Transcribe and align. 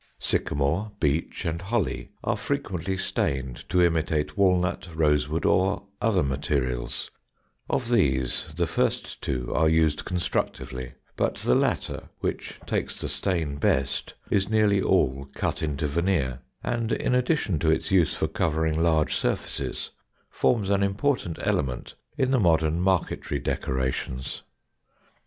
Sycamore, 0.17 0.93
beech, 0.99 1.45
and 1.45 1.61
holly 1.61 2.09
are 2.23 2.35
frequently 2.35 2.97
stained 2.97 3.69
to 3.69 3.83
imitate 3.83 4.35
walnut, 4.35 4.89
rosewood, 4.95 5.45
or 5.45 5.83
other 6.01 6.23
materials; 6.23 7.11
of 7.69 7.87
these 7.87 8.45
the 8.55 8.65
first 8.65 9.21
two 9.21 9.53
are 9.53 9.69
used 9.69 10.03
constructively, 10.03 10.93
but 11.15 11.35
the 11.35 11.53
latter, 11.53 12.09
which 12.19 12.55
takes 12.65 12.99
the 12.99 13.07
stain 13.07 13.57
best, 13.57 14.15
is 14.31 14.49
nearly 14.49 14.81
all 14.81 15.29
cut 15.35 15.61
into 15.61 15.85
veneer, 15.85 16.39
and, 16.63 16.91
in 16.91 17.13
addition 17.13 17.59
to 17.59 17.69
its 17.69 17.91
use 17.91 18.15
for 18.15 18.27
covering 18.27 18.81
large 18.81 19.15
surfaces, 19.15 19.91
forms 20.31 20.71
an 20.71 20.81
important 20.81 21.37
element 21.43 21.93
in 22.17 22.31
the 22.31 22.39
modern 22.39 22.81
marquetry 22.81 23.37
decorations. 23.37 24.41